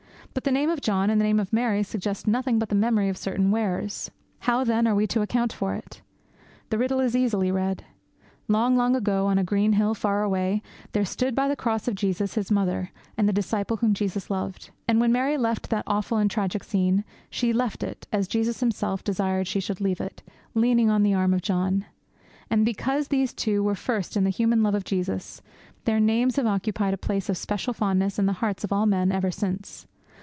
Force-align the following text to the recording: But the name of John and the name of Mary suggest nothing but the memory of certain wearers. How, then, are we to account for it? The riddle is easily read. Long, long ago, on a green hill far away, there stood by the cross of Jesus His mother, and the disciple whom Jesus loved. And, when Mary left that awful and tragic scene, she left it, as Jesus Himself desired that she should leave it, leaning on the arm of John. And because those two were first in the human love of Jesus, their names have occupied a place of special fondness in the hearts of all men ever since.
But 0.33 0.45
the 0.45 0.51
name 0.53 0.69
of 0.69 0.79
John 0.79 1.09
and 1.09 1.19
the 1.19 1.25
name 1.25 1.41
of 1.41 1.51
Mary 1.51 1.83
suggest 1.83 2.25
nothing 2.25 2.57
but 2.57 2.69
the 2.69 2.73
memory 2.73 3.09
of 3.09 3.17
certain 3.17 3.51
wearers. 3.51 4.09
How, 4.39 4.63
then, 4.63 4.87
are 4.87 4.95
we 4.95 5.05
to 5.07 5.21
account 5.21 5.51
for 5.51 5.75
it? 5.75 6.01
The 6.69 6.77
riddle 6.77 7.01
is 7.01 7.17
easily 7.17 7.51
read. 7.51 7.83
Long, 8.47 8.77
long 8.77 8.95
ago, 8.95 9.27
on 9.27 9.37
a 9.37 9.43
green 9.43 9.73
hill 9.73 9.93
far 9.93 10.23
away, 10.23 10.61
there 10.93 11.03
stood 11.03 11.35
by 11.35 11.49
the 11.49 11.57
cross 11.57 11.89
of 11.89 11.95
Jesus 11.95 12.35
His 12.35 12.49
mother, 12.49 12.91
and 13.17 13.27
the 13.27 13.33
disciple 13.33 13.75
whom 13.77 13.93
Jesus 13.93 14.29
loved. 14.29 14.69
And, 14.87 15.01
when 15.01 15.11
Mary 15.11 15.35
left 15.37 15.69
that 15.69 15.83
awful 15.85 16.17
and 16.17 16.31
tragic 16.31 16.63
scene, 16.63 17.03
she 17.29 17.51
left 17.51 17.83
it, 17.83 18.07
as 18.13 18.29
Jesus 18.29 18.61
Himself 18.61 19.03
desired 19.03 19.41
that 19.41 19.47
she 19.49 19.59
should 19.59 19.81
leave 19.81 19.99
it, 19.99 20.23
leaning 20.53 20.89
on 20.89 21.03
the 21.03 21.13
arm 21.13 21.33
of 21.33 21.41
John. 21.41 21.83
And 22.49 22.63
because 22.63 23.09
those 23.09 23.33
two 23.33 23.61
were 23.63 23.75
first 23.75 24.15
in 24.15 24.23
the 24.23 24.29
human 24.29 24.63
love 24.63 24.75
of 24.75 24.85
Jesus, 24.85 25.41
their 25.83 25.99
names 25.99 26.37
have 26.37 26.45
occupied 26.47 26.93
a 26.93 26.97
place 26.97 27.27
of 27.27 27.35
special 27.35 27.73
fondness 27.73 28.17
in 28.17 28.27
the 28.27 28.33
hearts 28.39 28.63
of 28.63 28.71
all 28.71 28.85
men 28.85 29.11
ever 29.11 29.29
since. 29.29 29.87